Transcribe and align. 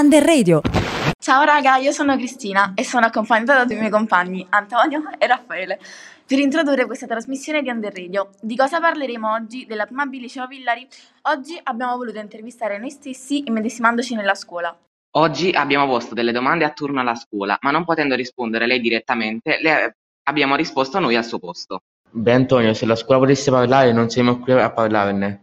Under 0.00 0.24
Radio. 0.24 0.62
Ciao 1.18 1.44
raga, 1.44 1.76
io 1.76 1.92
sono 1.92 2.16
Cristina 2.16 2.72
e 2.74 2.84
sono 2.84 3.04
accompagnata 3.04 3.58
da 3.58 3.64
due 3.66 3.76
miei 3.76 3.90
compagni, 3.90 4.46
Antonio 4.48 5.02
e 5.18 5.26
Raffaele, 5.26 5.78
per 6.24 6.38
introdurre 6.38 6.86
questa 6.86 7.06
trasmissione 7.06 7.60
di 7.60 7.68
Under 7.68 7.92
Radio. 7.92 8.30
Di 8.40 8.56
cosa 8.56 8.80
parleremo 8.80 9.30
oggi? 9.30 9.66
Della 9.66 9.84
prima 9.84 10.06
B 10.06 10.14
liceo 10.14 10.46
Villari? 10.46 10.88
Oggi 11.28 11.60
abbiamo 11.62 11.98
voluto 11.98 12.18
intervistare 12.18 12.78
noi 12.78 12.88
stessi 12.88 13.42
immedesimandoci 13.46 14.14
nella 14.14 14.34
scuola. 14.34 14.74
Oggi 15.18 15.50
abbiamo 15.50 15.86
posto 15.86 16.14
delle 16.14 16.32
domande 16.32 16.64
a 16.64 16.70
turno 16.70 17.00
alla 17.00 17.14
scuola, 17.14 17.58
ma 17.60 17.70
non 17.70 17.84
potendo 17.84 18.14
rispondere 18.14 18.66
lei 18.66 18.80
direttamente, 18.80 19.58
le 19.60 19.96
abbiamo 20.22 20.56
risposto 20.56 20.98
noi 20.98 21.16
al 21.16 21.26
suo 21.26 21.38
posto. 21.38 21.82
Beh 22.10 22.32
Antonio, 22.32 22.72
se 22.72 22.86
la 22.86 22.96
scuola 22.96 23.20
potesse 23.20 23.50
parlare 23.50 23.92
non 23.92 24.08
siamo 24.08 24.38
qui 24.38 24.52
a 24.52 24.70
parlarne. 24.70 25.42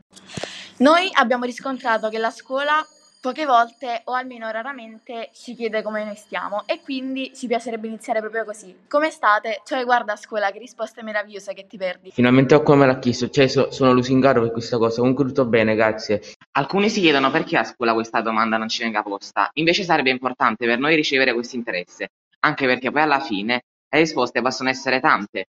Noi 0.77 1.09
abbiamo 1.13 1.45
riscontrato 1.45 2.09
che 2.09 2.17
la 2.17 2.31
scuola 2.31 2.83
poche 3.19 3.45
volte 3.45 4.01
o 4.05 4.13
almeno 4.13 4.49
raramente 4.49 5.29
ci 5.33 5.55
chiede 5.55 5.81
come 5.81 6.03
noi 6.03 6.15
stiamo 6.15 6.63
e 6.65 6.81
quindi 6.81 7.31
ci 7.35 7.47
piacerebbe 7.47 7.87
iniziare 7.87 8.19
proprio 8.19 8.45
così. 8.45 8.75
Come 8.87 9.09
state? 9.09 9.61
Cioè 9.65 9.83
guarda 9.83 10.13
a 10.13 10.15
scuola 10.15 10.51
che 10.51 10.59
risposte 10.59 11.03
meravigliose 11.03 11.53
che 11.53 11.67
ti 11.67 11.77
perdi. 11.77 12.11
Finalmente 12.11 12.55
ho 12.55 12.63
come 12.63 12.85
l'ha 12.85 12.99
chiesto, 12.99 13.29
cioè 13.29 13.47
so- 13.47 13.71
sono 13.71 13.93
lusingaro 13.93 14.41
per 14.41 14.51
questa 14.51 14.77
cosa, 14.77 14.99
comunque 14.99 15.25
tutto 15.25 15.45
bene, 15.45 15.75
grazie. 15.75 16.21
Alcuni 16.51 16.89
si 16.89 17.01
chiedono 17.01 17.31
perché 17.31 17.57
a 17.57 17.63
scuola 17.63 17.93
questa 17.93 18.21
domanda 18.21 18.57
non 18.57 18.69
ci 18.69 18.83
venga 18.83 19.01
posta, 19.01 19.49
invece 19.53 19.83
sarebbe 19.83 20.09
importante 20.09 20.65
per 20.65 20.79
noi 20.79 20.95
ricevere 20.95 21.33
questo 21.33 21.55
interesse, 21.55 22.09
anche 22.39 22.65
perché 22.65 22.91
poi 22.91 23.01
alla 23.01 23.19
fine 23.19 23.63
le 23.89 23.99
risposte 23.99 24.41
possono 24.41 24.69
essere 24.69 24.99
tante. 24.99 25.47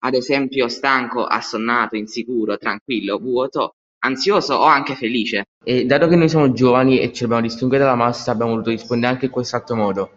Ad 0.00 0.14
esempio 0.14 0.68
stanco, 0.68 1.24
assonnato, 1.24 1.96
insicuro, 1.96 2.58
tranquillo, 2.58 3.18
vuoto, 3.18 3.74
ansioso 4.06 4.54
o 4.54 4.64
anche 4.64 4.94
felice. 4.94 5.44
E 5.62 5.84
dato 5.84 6.06
che 6.06 6.16
noi 6.16 6.28
siamo 6.28 6.52
giovani 6.52 7.00
e 7.00 7.12
ci 7.12 7.22
dobbiamo 7.22 7.42
distinguere 7.42 7.84
dalla 7.84 7.96
massa, 7.96 8.30
abbiamo 8.30 8.52
voluto 8.52 8.70
rispondere 8.70 9.12
anche 9.12 9.26
in 9.26 9.30
quest'altro 9.30 9.76
modo. 9.76 10.10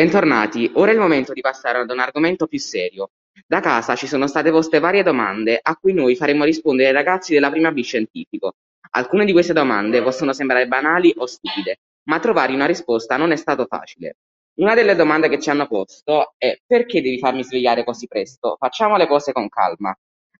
Bentornati, 0.00 0.70
ora 0.76 0.92
è 0.92 0.94
il 0.94 1.00
momento 1.00 1.34
di 1.34 1.42
passare 1.42 1.78
ad 1.78 1.90
un 1.90 1.98
argomento 1.98 2.46
più 2.46 2.58
serio. 2.58 3.10
Da 3.50 3.58
casa 3.58 3.96
ci 3.96 4.06
sono 4.06 4.28
state 4.28 4.52
poste 4.52 4.78
varie 4.78 5.02
domande 5.02 5.58
a 5.60 5.74
cui 5.74 5.92
noi 5.92 6.14
faremo 6.14 6.44
rispondere 6.44 6.90
ai 6.90 6.94
ragazzi 6.94 7.34
della 7.34 7.50
prima 7.50 7.72
B 7.72 7.82
scientifico. 7.82 8.52
Alcune 8.90 9.24
di 9.24 9.32
queste 9.32 9.52
domande 9.52 10.04
possono 10.04 10.32
sembrare 10.32 10.68
banali 10.68 11.12
o 11.16 11.26
stupide, 11.26 11.80
ma 12.04 12.20
trovare 12.20 12.52
una 12.52 12.66
risposta 12.66 13.16
non 13.16 13.32
è 13.32 13.36
stato 13.36 13.66
facile. 13.66 14.18
Una 14.60 14.76
delle 14.76 14.94
domande 14.94 15.28
che 15.28 15.40
ci 15.40 15.50
hanno 15.50 15.66
posto 15.66 16.34
è 16.38 16.60
perché 16.64 17.02
devi 17.02 17.18
farmi 17.18 17.42
svegliare 17.42 17.82
così 17.82 18.06
presto? 18.06 18.54
Facciamo 18.56 18.96
le 18.96 19.08
cose 19.08 19.32
con 19.32 19.48
calma. 19.48 19.92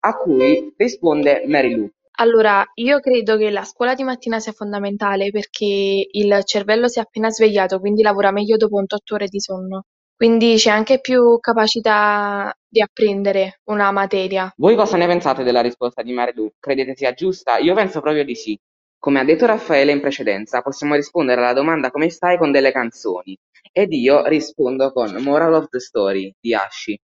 A 0.02 0.16
cui 0.16 0.72
risponde 0.76 1.42
Mary 1.48 1.74
Lou. 1.74 1.90
Allora, 2.18 2.64
io 2.74 3.00
credo 3.00 3.36
che 3.36 3.50
la 3.50 3.64
scuola 3.64 3.94
di 3.94 4.04
mattina 4.04 4.38
sia 4.38 4.52
fondamentale 4.52 5.30
perché 5.32 6.06
il 6.08 6.40
cervello 6.44 6.86
si 6.86 7.00
è 7.00 7.02
appena 7.02 7.28
svegliato, 7.28 7.80
quindi 7.80 8.02
lavora 8.02 8.30
meglio 8.30 8.56
dopo 8.56 8.76
un 8.76 8.86
tot 8.86 9.10
ore 9.10 9.26
di 9.26 9.40
sonno. 9.40 9.86
Quindi 10.14 10.56
c'è 10.56 10.70
anche 10.70 11.00
più 11.00 11.40
capacità 11.40 12.54
di 12.70 12.80
apprendere 12.80 13.60
una 13.64 13.90
materia. 13.90 14.52
Voi 14.56 14.76
cosa 14.76 14.96
ne 14.96 15.06
pensate 15.06 15.42
della 15.42 15.60
risposta 15.60 16.02
di 16.02 16.12
Mary 16.12 16.32
Lou? 16.34 16.52
Credete 16.58 16.94
sia 16.94 17.12
giusta? 17.12 17.58
Io 17.58 17.74
penso 17.74 18.00
proprio 18.00 18.24
di 18.24 18.36
sì. 18.36 18.58
Come 18.98 19.18
ha 19.18 19.24
detto 19.24 19.46
Raffaele 19.46 19.92
in 19.92 20.00
precedenza, 20.00 20.62
possiamo 20.62 20.94
rispondere 20.94 21.40
alla 21.40 21.52
domanda 21.52 21.90
come 21.90 22.10
stai 22.10 22.38
con 22.38 22.52
delle 22.52 22.70
canzoni. 22.70 23.36
Ed 23.72 23.92
io 23.92 24.26
rispondo 24.26 24.92
con 24.92 25.14
Moral 25.22 25.54
of 25.54 25.68
the 25.68 25.80
Story 25.80 26.32
di 26.38 26.54
Ashi. 26.54 26.98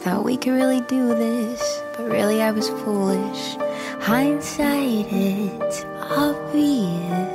Thought 0.00 0.24
we 0.24 0.36
could 0.36 0.54
really 0.54 0.82
do 0.86 1.14
this, 1.14 1.82
but 1.96 2.08
really 2.10 2.40
I 2.40 2.50
was 2.50 2.68
foolish. 2.68 3.56
Hindsight, 4.00 5.06
it's 5.10 5.84
obvious. 6.10 7.33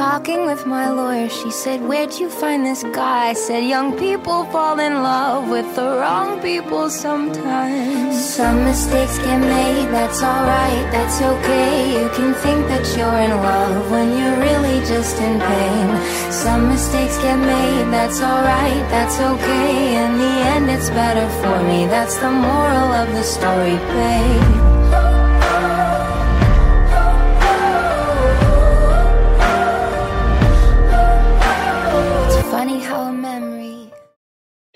Talking 0.00 0.46
with 0.46 0.64
my 0.64 0.88
lawyer, 0.88 1.28
she 1.28 1.50
said, 1.50 1.82
Where'd 1.82 2.14
you 2.18 2.30
find 2.30 2.64
this 2.64 2.82
guy? 2.84 3.28
I 3.28 3.32
said, 3.34 3.64
Young 3.64 3.98
people 3.98 4.46
fall 4.46 4.80
in 4.80 4.94
love 5.02 5.50
with 5.50 5.76
the 5.76 5.88
wrong 6.00 6.40
people 6.40 6.88
sometimes. 6.88 8.16
Some 8.16 8.64
mistakes 8.64 9.18
get 9.18 9.38
made, 9.40 9.88
that's 9.92 10.22
alright, 10.22 10.86
that's 10.90 11.20
okay. 11.20 12.00
You 12.00 12.08
can 12.16 12.32
think 12.32 12.66
that 12.68 12.86
you're 12.96 13.20
in 13.26 13.30
love 13.44 13.90
when 13.90 14.16
you're 14.16 14.40
really 14.40 14.80
just 14.86 15.20
in 15.20 15.38
pain. 15.38 16.32
Some 16.32 16.70
mistakes 16.70 17.18
get 17.18 17.36
made, 17.36 17.92
that's 17.92 18.22
alright, 18.22 18.82
that's 18.88 19.20
okay. 19.20 19.96
In 20.02 20.16
the 20.16 20.34
end, 20.54 20.70
it's 20.70 20.88
better 20.88 21.28
for 21.42 21.62
me. 21.68 21.84
That's 21.84 22.16
the 22.16 22.30
moral 22.30 22.88
of 23.02 23.08
the 23.12 23.22
story, 23.22 23.76
babe. 23.92 24.79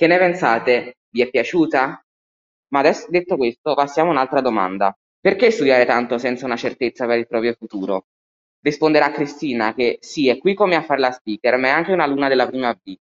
Che 0.05 0.11
ne 0.11 0.19
pensate? 0.19 0.99
Vi 1.09 1.23
è 1.23 1.31
piaciuta? 1.31 2.05
Ma 2.73 2.79
adesso 2.79 3.07
detto 3.09 3.39
questo, 3.39 3.73
passiamo 3.73 4.11
a 4.11 4.13
un'altra 4.13 4.43
domanda. 4.43 4.95
Perché 5.19 5.51
studiare 5.51 5.87
tanto 5.87 6.19
senza 6.19 6.45
una 6.45 6.57
certezza 6.57 7.07
per 7.07 7.17
il 7.17 7.27
proprio 7.27 7.55
futuro? 7.55 8.09
Risponderà 8.61 9.11
Cristina 9.13 9.73
che 9.73 9.97
sì, 10.03 10.29
è 10.29 10.37
qui 10.37 10.53
come 10.53 10.75
a 10.75 10.83
fare 10.83 11.01
la 11.01 11.11
speaker, 11.11 11.57
ma 11.57 11.69
è 11.69 11.71
anche 11.71 11.93
un'alunna 11.93 12.29
della 12.29 12.47
prima 12.47 12.75
B. 12.75 12.95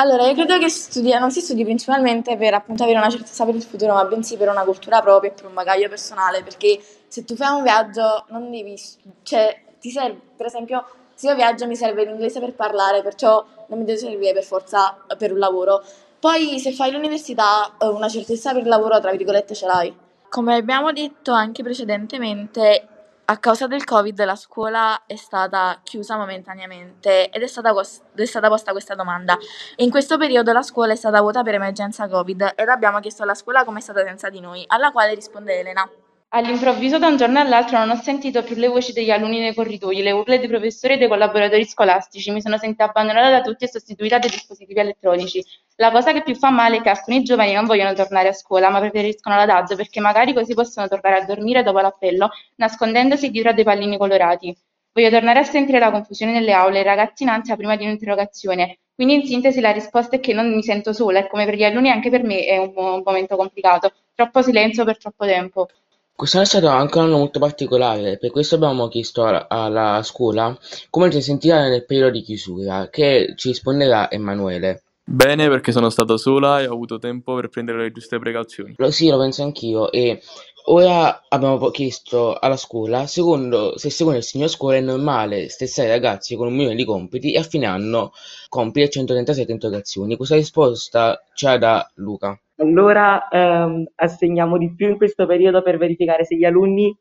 Allora, 0.00 0.28
io 0.28 0.34
credo 0.34 0.56
che 0.60 0.68
studia- 0.68 1.18
non 1.18 1.32
si 1.32 1.40
studi 1.40 1.64
principalmente 1.64 2.36
per 2.36 2.54
appunto 2.54 2.84
avere 2.84 2.98
una 2.98 3.10
certezza 3.10 3.44
per 3.44 3.56
il 3.56 3.62
futuro, 3.62 3.94
ma 3.94 4.04
bensì 4.04 4.36
per 4.36 4.48
una 4.48 4.62
cultura 4.62 5.02
propria 5.02 5.32
e 5.32 5.34
per 5.34 5.46
un 5.46 5.54
bagaglio 5.54 5.88
personale, 5.88 6.44
perché 6.44 6.78
se 7.08 7.24
tu 7.24 7.34
fai 7.34 7.52
un 7.52 7.64
viaggio 7.64 8.26
non 8.28 8.48
devi, 8.52 8.80
cioè 9.24 9.60
ti 9.80 9.90
serve, 9.90 10.20
per 10.36 10.46
esempio, 10.46 10.86
se 11.14 11.26
io 11.26 11.34
viaggio 11.34 11.66
mi 11.66 11.74
serve 11.74 12.04
l'inglese 12.04 12.38
per 12.38 12.54
parlare, 12.54 13.02
perciò 13.02 13.44
non 13.66 13.80
mi 13.80 13.84
deve 13.84 13.98
servire 13.98 14.32
per 14.32 14.44
forza 14.44 15.04
per 15.18 15.32
un 15.32 15.38
lavoro. 15.38 15.82
Poi 16.24 16.58
se 16.58 16.72
fai 16.72 16.90
l'università 16.90 17.76
eh, 17.76 17.86
una 17.86 18.08
certezza 18.08 18.52
per 18.54 18.62
il 18.62 18.68
lavoro, 18.68 18.98
tra 18.98 19.10
virgolette, 19.10 19.54
ce 19.54 19.66
l'hai. 19.66 19.94
Come 20.30 20.54
abbiamo 20.54 20.90
detto 20.90 21.32
anche 21.32 21.62
precedentemente, 21.62 22.88
a 23.26 23.36
causa 23.36 23.66
del 23.66 23.84
Covid 23.84 24.24
la 24.24 24.34
scuola 24.34 25.02
è 25.04 25.16
stata 25.16 25.80
chiusa 25.82 26.16
momentaneamente 26.16 27.28
ed 27.28 27.42
è 27.42 27.46
stata, 27.46 27.74
cos- 27.74 28.00
è 28.14 28.24
stata 28.24 28.48
posta 28.48 28.72
questa 28.72 28.94
domanda. 28.94 29.36
In 29.76 29.90
questo 29.90 30.16
periodo 30.16 30.50
la 30.54 30.62
scuola 30.62 30.94
è 30.94 30.96
stata 30.96 31.20
vuota 31.20 31.42
per 31.42 31.56
emergenza 31.56 32.08
Covid 32.08 32.54
ed 32.56 32.68
abbiamo 32.70 33.00
chiesto 33.00 33.22
alla 33.22 33.34
scuola 33.34 33.62
come 33.64 33.80
è 33.80 33.82
stata 33.82 34.02
senza 34.02 34.30
di 34.30 34.40
noi, 34.40 34.64
alla 34.66 34.92
quale 34.92 35.12
risponde 35.12 35.58
Elena. 35.58 35.86
All'improvviso, 36.36 36.98
da 36.98 37.06
un 37.06 37.16
giorno 37.16 37.38
all'altro, 37.38 37.78
non 37.78 37.90
ho 37.90 37.94
sentito 37.94 38.42
più 38.42 38.56
le 38.56 38.66
voci 38.66 38.92
degli 38.92 39.10
alunni 39.10 39.38
nei 39.38 39.54
corridoi, 39.54 40.02
le 40.02 40.10
urla 40.10 40.36
dei 40.36 40.48
professori 40.48 40.94
e 40.94 40.96
dei 40.96 41.06
collaboratori 41.06 41.64
scolastici. 41.64 42.32
Mi 42.32 42.42
sono 42.42 42.58
sentita 42.58 42.84
abbandonata 42.86 43.30
da 43.30 43.40
tutti 43.40 43.62
e 43.62 43.68
sostituita 43.68 44.18
dai 44.18 44.30
dispositivi 44.30 44.80
elettronici. 44.80 45.42
La 45.76 45.92
cosa 45.92 46.12
che 46.12 46.22
più 46.22 46.34
fa 46.34 46.50
male 46.50 46.78
è 46.78 46.80
che 46.82 46.88
alcuni 46.88 47.22
giovani 47.22 47.52
non 47.52 47.66
vogliono 47.66 47.92
tornare 47.94 48.28
a 48.28 48.32
scuola, 48.32 48.68
ma 48.68 48.80
preferiscono 48.80 49.36
la 49.36 49.46
DAD 49.46 49.76
perché 49.76 50.00
magari 50.00 50.34
così 50.34 50.54
possono 50.54 50.88
tornare 50.88 51.20
a 51.20 51.24
dormire 51.24 51.62
dopo 51.62 51.78
l'appello, 51.78 52.28
nascondendosi 52.56 53.30
dietro 53.30 53.50
a 53.52 53.54
dei 53.54 53.64
pallini 53.64 53.96
colorati. 53.96 54.54
Voglio 54.92 55.10
tornare 55.10 55.38
a 55.38 55.44
sentire 55.44 55.78
la 55.78 55.92
confusione 55.92 56.32
nelle 56.32 56.52
aule, 56.52 56.80
i 56.80 56.82
ragazzi 56.82 57.22
in 57.22 57.28
ansia 57.28 57.54
prima 57.54 57.76
di 57.76 57.84
un'interrogazione. 57.84 58.78
Quindi 58.92 59.14
in 59.14 59.24
sintesi 59.24 59.60
la 59.60 59.70
risposta 59.70 60.16
è 60.16 60.20
che 60.20 60.32
non 60.32 60.52
mi 60.52 60.62
sento 60.64 60.92
sola 60.92 61.20
e 61.20 61.28
come 61.28 61.44
per 61.44 61.54
gli 61.54 61.64
alunni 61.64 61.90
anche 61.90 62.10
per 62.10 62.24
me 62.24 62.44
è 62.44 62.56
un 62.56 63.02
momento 63.04 63.36
complicato. 63.36 63.92
Troppo 64.14 64.42
silenzio 64.42 64.84
per 64.84 64.98
troppo 64.98 65.26
tempo. 65.26 65.68
Quest'anno 66.16 66.44
è 66.44 66.46
stato 66.46 66.68
anche 66.68 66.96
un 66.98 67.04
anno 67.04 67.18
molto 67.18 67.40
particolare, 67.40 68.18
per 68.18 68.30
questo 68.30 68.54
abbiamo 68.54 68.86
chiesto 68.86 69.24
alla, 69.24 70.00
scuola 70.04 70.56
come 70.88 71.10
ti 71.10 71.20
sentirai 71.20 71.68
nel 71.68 71.84
periodo 71.84 72.12
di 72.12 72.22
chiusura, 72.22 72.88
che 72.88 73.34
ci 73.36 73.48
risponderà 73.48 74.08
Emanuele. 74.08 74.84
Bene 75.06 75.48
perché 75.48 75.72
sono 75.72 75.90
stato 75.90 76.16
sola 76.16 76.60
e 76.60 76.68
ho 76.68 76.72
avuto 76.72 76.98
tempo 77.00 77.34
per 77.34 77.48
prendere 77.48 77.82
le 77.82 77.90
giuste 77.90 78.20
precauzioni. 78.20 78.74
Lo, 78.76 78.92
sì, 78.92 79.08
lo 79.08 79.18
penso 79.18 79.42
anch'io 79.42 79.90
e 79.90 80.22
ora 80.66 81.24
abbiamo 81.28 81.58
chiesto 81.70 82.38
alla 82.38 82.56
scuola 82.56 83.08
secondo, 83.08 83.76
se 83.76 83.90
secondo 83.90 84.18
il 84.18 84.24
signor 84.24 84.48
scuola 84.48 84.76
è 84.76 84.80
normale 84.80 85.48
stessare 85.48 85.88
i 85.88 85.90
ragazzi 85.90 86.36
con 86.36 86.46
un 86.46 86.54
milione 86.54 86.76
di 86.76 86.84
compiti 86.84 87.32
e 87.32 87.38
a 87.38 87.42
fine 87.42 87.66
anno 87.66 88.12
compiti 88.48 88.86
e 88.86 88.90
137 88.90 89.50
interrogazioni. 89.50 90.16
Questa 90.16 90.36
risposta 90.36 91.20
la 91.40 91.58
dà 91.58 91.90
Luca. 91.96 92.38
Allora 92.56 93.28
ehm, 93.28 93.84
assegniamo 93.96 94.58
di 94.58 94.74
più 94.74 94.88
in 94.88 94.96
questo 94.96 95.26
periodo 95.26 95.62
per 95.62 95.76
verificare 95.76 96.24
se 96.24 96.36
gli 96.36 96.44
alunni 96.44 96.96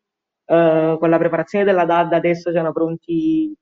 eh, 0.45 0.97
con 0.99 1.09
la 1.09 1.17
preparazione 1.17 1.63
della 1.63 1.85
DAD 1.85 2.13
adesso 2.13 2.51
siano 2.51 2.71
pronti 2.71 3.55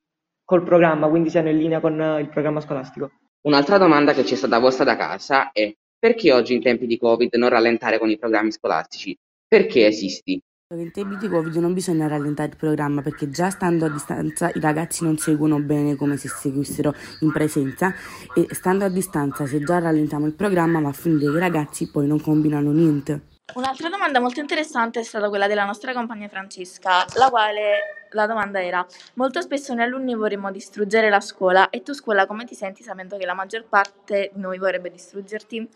col 0.43 0.63
programma, 0.63 1.07
quindi 1.09 1.29
siano 1.29 1.49
in 1.49 1.57
linea 1.57 1.79
con 1.79 1.93
il 2.19 2.29
programma 2.29 2.59
scolastico. 2.59 3.11
Un'altra 3.41 3.77
domanda 3.77 4.13
che 4.13 4.25
ci 4.25 4.33
è 4.33 4.37
stata 4.37 4.59
posta 4.59 4.83
da 4.83 4.95
casa 4.95 5.51
è 5.51 5.73
perché 5.97 6.31
oggi 6.31 6.53
in 6.53 6.61
tempi 6.61 6.87
di 6.87 6.97
Covid 6.97 7.33
non 7.35 7.49
rallentare 7.49 7.99
con 7.99 8.09
i 8.09 8.17
programmi 8.17 8.51
scolastici? 8.51 9.17
Perché 9.47 9.85
esisti? 9.85 10.41
In 10.73 10.89
tempi 10.93 11.17
di 11.17 11.27
Covid 11.27 11.53
non 11.57 11.73
bisogna 11.73 12.07
rallentare 12.07 12.51
il 12.51 12.55
programma 12.55 13.01
perché 13.01 13.29
già 13.29 13.49
stando 13.49 13.87
a 13.87 13.89
distanza 13.89 14.49
i 14.53 14.59
ragazzi 14.61 15.03
non 15.03 15.17
seguono 15.17 15.59
bene 15.59 15.97
come 15.97 16.15
se 16.15 16.29
seguissero 16.29 16.95
in 17.19 17.31
presenza 17.33 17.93
e 18.33 18.47
stando 18.51 18.85
a 18.85 18.87
distanza 18.87 19.45
se 19.45 19.61
già 19.61 19.79
rallentiamo 19.79 20.27
il 20.27 20.33
programma 20.33 20.79
va 20.79 20.87
a 20.87 20.93
finire 20.93 21.29
che 21.29 21.37
i 21.37 21.39
ragazzi 21.41 21.91
poi 21.91 22.07
non 22.07 22.21
combinano 22.21 22.71
niente. 22.71 23.31
Un'altra 23.53 23.89
domanda 23.89 24.21
molto 24.21 24.39
interessante 24.39 25.01
è 25.01 25.03
stata 25.03 25.27
quella 25.27 25.47
della 25.47 25.65
nostra 25.65 25.91
compagna 25.91 26.29
Francesca, 26.29 27.03
la 27.15 27.29
quale 27.29 28.05
la 28.11 28.25
domanda 28.25 28.63
era: 28.63 28.85
Molto 29.15 29.41
spesso 29.41 29.73
noi 29.73 29.83
alunni 29.83 30.15
vorremmo 30.15 30.51
distruggere 30.51 31.09
la 31.09 31.19
scuola 31.19 31.69
e 31.69 31.81
tu 31.83 31.93
scuola 31.93 32.25
come 32.25 32.45
ti 32.45 32.55
senti 32.55 32.81
sapendo 32.81 33.17
che 33.17 33.25
la 33.25 33.33
maggior 33.33 33.65
parte 33.67 34.31
di 34.33 34.39
noi 34.39 34.57
vorrebbe 34.57 34.89
distruggerti? 34.89 35.67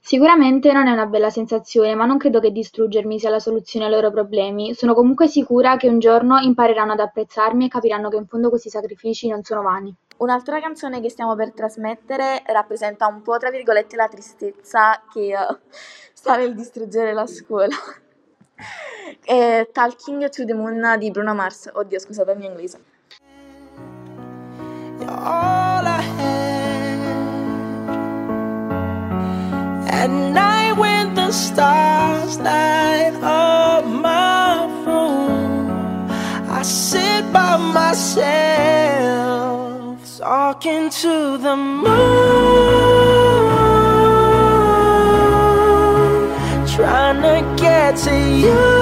Sicuramente 0.00 0.72
non 0.72 0.86
è 0.86 0.92
una 0.92 1.06
bella 1.06 1.30
sensazione, 1.30 1.94
ma 1.94 2.04
non 2.06 2.16
credo 2.16 2.38
che 2.40 2.52
distruggermi 2.52 3.18
sia 3.18 3.30
la 3.30 3.40
soluzione 3.40 3.86
ai 3.86 3.90
loro 3.90 4.10
problemi. 4.10 4.74
Sono 4.74 4.94
comunque 4.94 5.26
sicura 5.26 5.76
che 5.76 5.88
un 5.88 5.98
giorno 5.98 6.38
impareranno 6.38 6.92
ad 6.92 7.00
apprezzarmi 7.00 7.66
e 7.66 7.68
capiranno 7.68 8.08
che 8.08 8.16
in 8.16 8.26
fondo 8.26 8.48
questi 8.48 8.70
sacrifici 8.70 9.28
non 9.28 9.42
sono 9.42 9.62
vani. 9.62 9.94
Un'altra 10.18 10.60
canzone 10.60 11.00
che 11.00 11.10
stiamo 11.10 11.34
per 11.34 11.52
trasmettere 11.52 12.42
rappresenta 12.46 13.06
un 13.06 13.20
po', 13.22 13.36
tra 13.36 13.50
virgolette, 13.50 13.96
la 13.96 14.08
tristezza 14.08 15.02
che 15.12 15.32
eh, 15.32 15.58
sta 16.12 16.36
nel 16.36 16.54
distruggere 16.54 17.12
la 17.12 17.26
scuola. 17.26 17.74
È 19.22 19.68
Talking 19.72 20.28
to 20.28 20.44
the 20.44 20.54
Moon 20.54 20.96
di 20.98 21.10
Bruno 21.10 21.34
Mars. 21.34 21.68
Oddio, 21.72 21.98
scusate 21.98 22.32
il 22.32 22.38
mio 22.38 22.48
inglese. 22.48 22.80
At 30.06 30.12
night 30.12 30.74
when 30.74 31.14
the 31.16 31.32
stars 31.32 32.38
light 32.38 33.14
up 33.24 33.84
my 33.84 34.66
room, 34.86 36.08
I 36.48 36.62
sit 36.62 37.32
by 37.32 37.56
myself 37.56 38.06
talking 40.16 40.90
to 40.90 41.38
the 41.38 41.56
moon, 41.56 41.86
trying 46.76 47.20
to 47.22 47.42
get 47.60 47.96
to 48.04 48.14
you. 48.42 48.75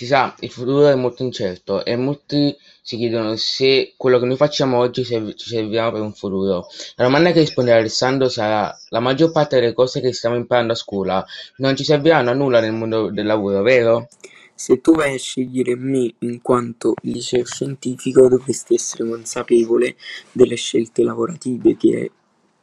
Si 0.00 0.06
sa, 0.06 0.34
il 0.40 0.50
futuro 0.50 0.88
è 0.88 0.94
molto 0.94 1.22
incerto 1.22 1.84
e 1.84 1.94
molti 1.94 2.56
si 2.80 2.96
chiedono 2.96 3.36
se 3.36 3.92
quello 3.98 4.18
che 4.18 4.24
noi 4.24 4.36
facciamo 4.36 4.78
oggi 4.78 5.04
serv- 5.04 5.34
ci 5.34 5.50
servirà 5.50 5.92
per 5.92 6.00
un 6.00 6.14
futuro. 6.14 6.68
La 6.94 7.04
domanda 7.04 7.32
che 7.32 7.40
risponderà 7.40 7.80
Alessandro 7.80 8.30
sarà: 8.30 8.74
la 8.88 9.00
maggior 9.00 9.30
parte 9.30 9.60
delle 9.60 9.74
cose 9.74 10.00
che 10.00 10.14
stiamo 10.14 10.36
imparando 10.36 10.72
a 10.72 10.76
scuola 10.76 11.22
non 11.56 11.76
ci 11.76 11.84
serviranno 11.84 12.30
a 12.30 12.32
nulla 12.32 12.60
nel 12.60 12.72
mondo 12.72 13.10
del 13.10 13.26
lavoro, 13.26 13.60
vero? 13.60 14.08
Se 14.54 14.80
tu 14.80 14.94
vai 14.94 15.16
a 15.16 15.18
scegliere 15.18 15.76
me 15.76 16.14
in 16.20 16.40
quanto 16.40 16.94
liceo 17.02 17.44
scientifico, 17.44 18.26
dovresti 18.26 18.76
essere 18.76 19.06
consapevole 19.06 19.96
delle 20.32 20.56
scelte 20.56 21.02
lavorative 21.02 21.76
che 21.76 22.10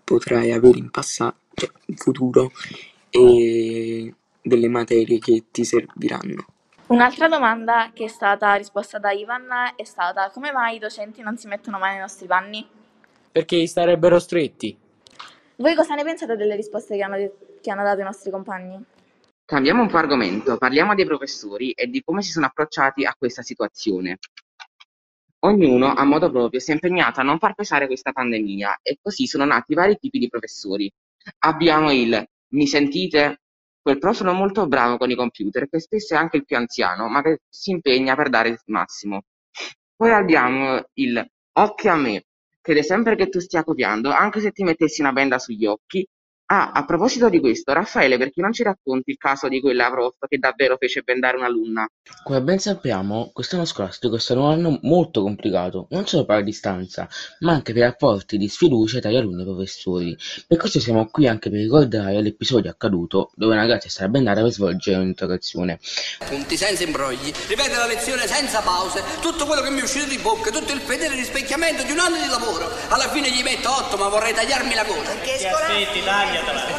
potrai 0.03 0.53
avere 0.53 0.79
in 0.79 0.89
passato, 0.89 1.37
in 1.85 1.97
futuro, 1.97 2.51
e 3.11 4.11
delle 4.41 4.67
materie 4.69 5.19
che 5.19 5.43
ti 5.51 5.63
serviranno. 5.63 6.47
Un'altra 6.87 7.27
domanda 7.27 7.91
che 7.93 8.05
è 8.05 8.07
stata 8.07 8.55
risposta 8.55 8.97
da 8.97 9.11
Ivan 9.11 9.45
è 9.75 9.83
stata: 9.83 10.29
come 10.31 10.53
mai 10.53 10.77
i 10.77 10.79
docenti 10.79 11.21
non 11.21 11.37
si 11.37 11.47
mettono 11.47 11.79
mai 11.79 11.91
nei 11.91 11.99
nostri 11.99 12.27
panni? 12.27 12.65
Perché 13.29 13.57
gli 13.57 13.67
starebbero 13.67 14.19
stretti. 14.19 14.77
Voi 15.57 15.75
cosa 15.75 15.95
ne 15.95 16.03
pensate 16.03 16.37
delle 16.37 16.55
risposte 16.55 16.95
che 16.95 17.03
hanno, 17.03 17.17
che 17.61 17.71
hanno 17.71 17.83
dato 17.83 17.99
i 17.99 18.05
nostri 18.05 18.31
compagni? 18.31 18.81
Cambiamo 19.43 19.81
un 19.81 19.89
po' 19.89 19.97
argomento, 19.97 20.57
parliamo 20.57 20.95
dei 20.95 21.05
professori 21.05 21.71
e 21.71 21.87
di 21.87 22.01
come 22.05 22.21
si 22.21 22.31
sono 22.31 22.45
approcciati 22.45 23.03
a 23.03 23.13
questa 23.17 23.41
situazione. 23.41 24.19
Ognuno, 25.39 25.93
a 25.93 26.03
modo 26.05 26.31
proprio, 26.31 26.61
si 26.61 26.71
è 26.71 26.73
impegnato 26.73 27.19
a 27.19 27.23
non 27.23 27.37
far 27.37 27.53
pesare 27.53 27.87
questa 27.87 28.13
pandemia 28.13 28.79
e 28.81 28.97
così 29.01 29.27
sono 29.27 29.43
nati 29.43 29.73
vari 29.73 29.97
tipi 29.97 30.19
di 30.19 30.29
professori. 30.29 30.89
Abbiamo 31.39 31.91
il 31.91 32.25
mi 32.49 32.65
sentite? 32.65 33.41
Quel 33.87 33.99
profilo 33.99 34.33
molto 34.33 34.67
bravo 34.67 34.97
con 34.97 35.09
i 35.09 35.15
computer, 35.15 35.69
che 35.69 35.79
spesso 35.79 36.13
è 36.13 36.17
anche 36.17 36.35
il 36.35 36.43
più 36.43 36.57
anziano, 36.57 37.07
ma 37.07 37.21
che 37.21 37.39
si 37.47 37.71
impegna 37.71 38.15
per 38.17 38.27
dare 38.27 38.49
il 38.49 38.59
massimo. 38.65 39.21
Poi 39.95 40.11
abbiamo 40.11 40.83
il 40.95 41.25
occhio 41.53 41.91
a 41.93 41.95
me, 41.95 42.25
crede 42.59 42.83
sempre 42.83 43.15
che 43.15 43.29
tu 43.29 43.39
stia 43.39 43.63
copiando, 43.63 44.09
anche 44.11 44.41
se 44.41 44.51
ti 44.51 44.63
mettessi 44.63 44.99
una 44.99 45.13
benda 45.13 45.39
sugli 45.39 45.65
occhi. 45.65 46.05
Ah, 46.49 46.71
a 46.71 46.85
proposito 46.85 47.27
di 47.27 47.41
questo, 47.41 47.73
Raffaele, 47.73 48.17
perché 48.17 48.39
non 48.39 48.53
ci 48.53 48.63
racconti 48.63 49.11
il 49.11 49.17
caso 49.17 49.49
di 49.49 49.59
quella 49.59 49.91
prof 49.91 50.15
che 50.29 50.37
davvero 50.37 50.77
fece 50.79 51.01
bendare 51.01 51.35
un'alunna? 51.35 51.85
Come 52.23 52.41
ben 52.41 52.57
sappiamo, 52.57 53.31
quest'anno 53.33 53.65
scolastico 53.65 54.15
è 54.15 54.19
stato 54.19 54.43
un 54.43 54.51
anno 54.51 54.79
molto 54.83 55.23
complicato, 55.23 55.87
non 55.89 56.07
solo 56.07 56.23
per 56.23 56.37
la 56.37 56.43
distanza, 56.43 57.05
ma 57.39 57.51
anche 57.51 57.73
per 57.73 57.81
i 57.81 57.85
rapporti 57.85 58.37
di 58.37 58.47
sfiducia 58.47 58.99
tra 59.01 59.09
gli 59.09 59.17
alunni 59.17 59.41
e 59.41 59.43
i 59.43 59.45
professori. 59.45 60.17
Per 60.47 60.57
questo 60.57 60.79
siamo 60.79 61.05
qui 61.07 61.27
anche 61.27 61.49
per 61.49 61.59
ricordare 61.59 62.21
l'episodio 62.21 62.71
accaduto 62.71 63.31
dove 63.35 63.51
una 63.51 63.63
ragazza 63.63 63.87
è 63.87 63.89
stata 63.89 64.07
bendata 64.07 64.41
per 64.41 64.51
svolgere 64.51 64.99
un'interrogazione. 64.99 65.79
Punti 66.29 66.55
senza 66.55 66.83
imbrogli, 66.83 67.29
ripete 67.49 67.75
la 67.75 67.87
lezione 67.87 68.25
senza 68.25 68.61
pause, 68.61 69.03
tutto 69.19 69.45
quello 69.45 69.61
che 69.61 69.69
mi 69.69 69.81
è 69.81 69.83
uscito 69.83 70.05
di 70.05 70.17
bocca, 70.17 70.49
tutto 70.49 70.71
il 70.71 70.79
fedele 70.79 71.15
rispecchiamento 71.15 71.83
di 71.83 71.91
un 71.91 71.99
anno 71.99 72.15
di 72.15 72.27
lavoro. 72.29 72.69
Alla 72.87 73.09
fine 73.09 73.29
gli 73.29 73.43
metto 73.43 73.69
otto, 73.69 73.97
ma 73.97 74.07
vorrei 74.07 74.33
tagliarmi 74.33 74.73
la 74.73 74.85
coda. 74.85 75.11
Perché 75.11 75.45
aspetti, 75.45 76.05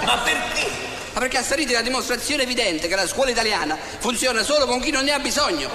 Ma 0.05 0.19
perché? 0.25 0.67
Ma 1.13 1.21
perché 1.21 1.39
a 1.39 1.43
Sariti 1.43 1.73
è 1.73 1.77
la 1.77 1.83
dimostrazione 1.83 2.43
evidente 2.45 2.87
che 2.89 2.95
la 2.95 3.07
scuola 3.07 3.31
italiana 3.31 3.77
funziona 3.77 4.43
solo 4.43 4.67
con 4.67 4.81
chi 4.81 4.91
non 4.91 5.05
ne 5.05 5.13
ha 5.13 5.19
bisogno. 5.19 5.69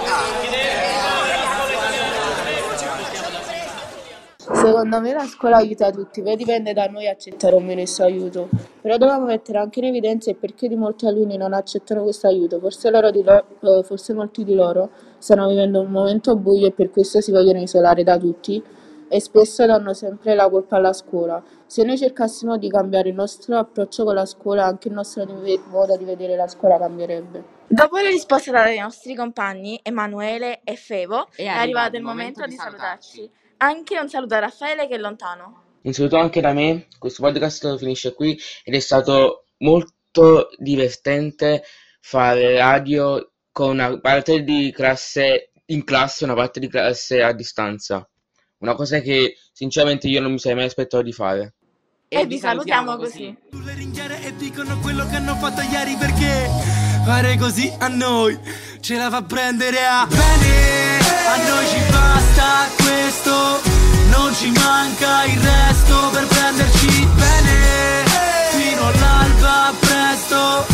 Secondo 4.36 5.00
me 5.00 5.12
la 5.12 5.24
scuola 5.26 5.56
aiuta 5.56 5.90
tutti, 5.90 6.22
poi 6.22 6.36
dipende 6.36 6.74
da 6.74 6.86
noi 6.86 7.08
accettare 7.08 7.54
o 7.54 7.60
meno 7.60 7.80
questo 7.80 8.02
aiuto. 8.02 8.48
Però 8.80 8.96
dobbiamo 8.98 9.24
mettere 9.24 9.58
anche 9.58 9.78
in 9.80 9.86
evidenza 9.86 10.30
il 10.30 10.36
perché 10.36 10.68
di 10.68 10.76
molti 10.76 11.06
alunni 11.06 11.36
non 11.38 11.54
accettano 11.54 12.02
questo 12.02 12.26
aiuto. 12.26 12.58
Forse, 12.60 12.90
loro 12.90 13.10
di 13.10 13.22
lo- 13.22 13.44
eh, 13.78 13.82
forse 13.84 14.12
molti 14.12 14.44
di 14.44 14.54
loro 14.54 14.90
stanno 15.18 15.48
vivendo 15.48 15.80
un 15.80 15.90
momento 15.90 16.36
buio 16.36 16.66
e 16.66 16.72
per 16.72 16.90
questo 16.90 17.20
si 17.22 17.30
vogliono 17.30 17.60
isolare 17.60 18.02
da 18.02 18.18
tutti 18.18 18.62
e 19.08 19.20
spesso 19.20 19.66
danno 19.66 19.92
sempre 19.94 20.34
la 20.34 20.48
colpa 20.48 20.76
alla 20.76 20.92
scuola. 20.92 21.42
Se 21.66 21.82
noi 21.84 21.96
cercassimo 21.98 22.56
di 22.56 22.68
cambiare 22.68 23.08
il 23.08 23.14
nostro 23.14 23.58
approccio 23.58 24.04
con 24.04 24.14
la 24.14 24.26
scuola, 24.26 24.64
anche 24.64 24.88
il 24.88 24.94
nostro 24.94 25.24
modo 25.68 25.96
di 25.96 26.04
vedere 26.04 26.36
la 26.36 26.48
scuola 26.48 26.78
cambierebbe. 26.78 27.52
Dopo 27.66 27.96
le 27.98 28.10
risposte 28.10 28.50
date 28.50 28.70
dai 28.70 28.78
nostri 28.78 29.14
compagni 29.14 29.80
Emanuele 29.82 30.60
e 30.64 30.76
Fevo, 30.76 31.28
È 31.34 31.42
è, 31.42 31.46
arrivato 31.46 31.62
arrivato 31.62 31.96
il 31.96 32.02
momento 32.02 32.40
momento 32.40 32.44
di 32.44 32.50
di 32.50 32.56
salutarci. 32.56 33.30
Anche 33.58 33.98
un 33.98 34.08
saluto 34.08 34.34
a 34.34 34.40
Raffaele 34.40 34.86
che 34.86 34.94
è 34.94 34.98
lontano. 34.98 35.62
Un 35.82 35.92
saluto 35.92 36.16
anche 36.16 36.40
da 36.40 36.52
me, 36.52 36.86
questo 36.98 37.22
podcast 37.22 37.76
finisce 37.78 38.14
qui 38.14 38.38
ed 38.64 38.74
è 38.74 38.78
stato 38.78 39.44
molto 39.58 39.92
molto 40.14 40.48
divertente 40.58 41.64
fare 42.00 42.56
radio 42.56 43.32
con 43.50 43.70
una 43.70 43.98
parte 43.98 44.42
di 44.44 44.70
classe 44.72 45.50
in 45.66 45.84
classe 45.84 46.24
e 46.24 46.26
una 46.26 46.36
parte 46.36 46.60
di 46.60 46.68
classe 46.68 47.22
a 47.22 47.32
distanza. 47.32 48.08
Una 48.64 48.74
cosa 48.74 48.98
che 49.00 49.36
sinceramente 49.52 50.08
io 50.08 50.22
non 50.22 50.32
mi 50.32 50.38
sarei 50.38 50.56
mai 50.56 50.64
aspettato 50.64 51.02
di 51.02 51.12
fare. 51.12 51.52
E 52.08 52.24
vi 52.24 52.38
salutiamo 52.38 52.96
così. 52.96 53.26
e 53.26 54.36
dicono 54.36 54.78
quello 54.78 55.06
che 55.06 55.16
hanno 55.16 55.34
fatto 55.36 55.60
ieri 55.60 55.94
perché 55.96 56.48
fare 57.04 57.36
così 57.36 57.70
a 57.78 57.88
noi 57.88 58.38
ce 58.80 58.96
la 58.96 59.10
fa 59.10 59.22
prendere 59.22 59.84
a 59.84 60.06
bene 60.06 60.98
a 61.26 61.36
noi 61.46 61.66
ci 61.66 61.80
basta 61.90 62.68
questo 62.82 63.60
non 64.08 64.32
ci 64.32 64.50
manca 64.50 65.24
il 65.26 65.38
resto 65.38 66.10
per 66.12 66.26
prenderci 66.26 67.06
bene 67.16 68.04
fino 68.52 68.86
all'alba 68.86 69.74
presto 69.78 70.66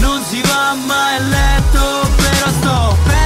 non 0.00 0.22
si 0.24 0.42
va 0.42 0.74
mai 0.74 1.16
a 1.16 1.20
letto 1.20 2.10
però 2.16 2.48
sto 2.60 2.96
bene 3.06 3.17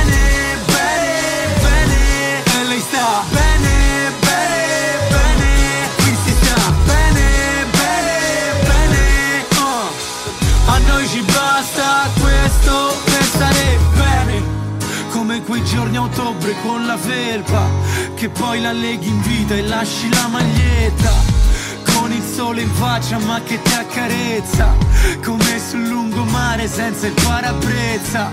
ottobre 16.53 16.61
con 16.61 16.87
la 16.87 16.97
felpa 16.97 17.69
Che 18.15 18.29
poi 18.29 18.61
la 18.61 18.73
leghi 18.73 19.09
in 19.09 19.21
vita 19.23 19.55
e 19.55 19.63
lasci 19.63 20.09
la 20.11 20.29
maglietta. 20.29 21.11
Con 21.95 22.13
il 22.13 22.23
sole 22.23 22.63
in 22.63 22.71
faccia 22.71 23.19
ma 23.19 23.41
che 23.43 23.61
ti 23.61 23.73
accarezza. 23.73 24.75
Come 25.25 25.59
sul 25.59 25.89
lungomare 25.89 26.69
senza 26.69 27.07
il 27.07 27.15
parabrezza. 27.15 28.31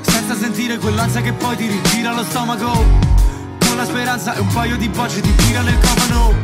Senza 0.00 0.36
sentire 0.36 0.78
quell'ansia 0.78 1.20
che 1.20 1.32
poi 1.32 1.56
ti 1.56 1.66
rigira 1.66 2.12
lo 2.12 2.24
stomaco. 2.24 2.72
Con 3.60 3.76
la 3.76 3.84
speranza 3.84 4.34
e 4.34 4.40
un 4.40 4.48
paio 4.48 4.76
di 4.76 4.88
bocce 4.88 5.20
di 5.20 5.34
tira 5.36 5.60
nel 5.60 5.78
cofano. 5.78 6.34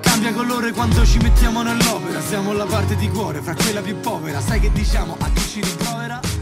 Cambia 0.00 0.32
colore 0.32 0.72
quando 0.72 1.06
ci 1.06 1.18
mettiamo 1.18 1.62
nell'opera. 1.62 2.20
Siamo 2.20 2.52
la 2.52 2.64
parte 2.64 2.96
di 2.96 3.08
cuore 3.08 3.40
fra 3.40 3.54
quella 3.54 3.80
più 3.80 3.98
povera. 4.00 4.40
Sai 4.40 4.60
che 4.60 4.70
diciamo 4.72 5.16
a 5.18 5.30
chi 5.32 5.48
ci 5.48 5.60
rimprovera? 5.62 6.37